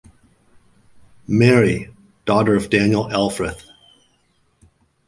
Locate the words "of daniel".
2.55-3.03